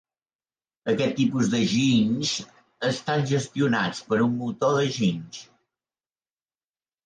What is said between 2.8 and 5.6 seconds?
estan gestionats per un motor de ginys.